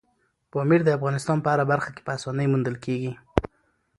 [0.51, 3.11] پامیر د افغانستان په هره برخه کې په اسانۍ موندل کېږي.